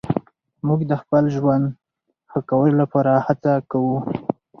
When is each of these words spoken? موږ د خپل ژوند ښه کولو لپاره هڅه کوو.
موږ 0.67 0.79
د 0.91 0.93
خپل 1.01 1.23
ژوند 1.35 1.65
ښه 2.31 2.39
کولو 2.49 2.75
لپاره 2.81 3.11
هڅه 3.25 3.51
کوو. 3.71 3.97